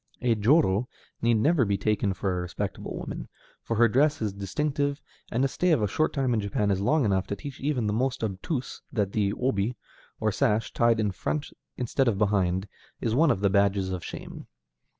A 0.23 0.33
jōrō 0.33 0.87
need 1.21 1.35
never 1.35 1.63
be 1.63 1.77
taken 1.77 2.13
for 2.15 2.35
a 2.35 2.41
respectable 2.41 2.97
woman, 2.97 3.27
for 3.61 3.75
her 3.75 3.87
dress 3.87 4.19
is 4.19 4.33
distinctive, 4.33 4.99
and 5.31 5.45
a 5.45 5.47
stay 5.47 5.69
of 5.71 5.83
a 5.83 5.87
short 5.87 6.11
time 6.11 6.33
in 6.33 6.41
Japan 6.41 6.71
is 6.71 6.81
long 6.81 7.05
enough 7.05 7.27
to 7.27 7.35
teach 7.35 7.59
even 7.61 7.85
the 7.85 7.93
most 7.93 8.23
obtuse 8.23 8.81
that 8.91 9.11
the 9.11 9.31
obi, 9.33 9.75
or 10.19 10.31
sash, 10.31 10.73
tied 10.73 10.99
in 10.99 11.11
front 11.11 11.51
instead 11.77 12.07
of 12.07 12.17
behind, 12.17 12.67
is 12.99 13.13
one 13.13 13.29
of 13.29 13.41
the 13.41 13.49
badges 13.51 13.91
of 13.91 14.03
shame. 14.03 14.47